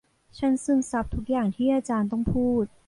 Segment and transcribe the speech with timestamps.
[0.37, 2.65] ฉันซึมซับทุกอย่างที่อาจารย์ต้องพูด